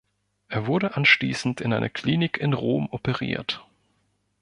[0.47, 3.63] Er wurde anschließend in einer Klinik in Rom operiert.